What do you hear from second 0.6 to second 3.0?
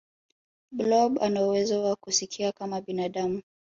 blob anauwezo wa kusikia kama